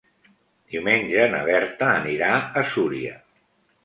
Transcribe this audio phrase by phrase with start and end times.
[0.75, 3.13] Diumenge na Berta anirà a Súria.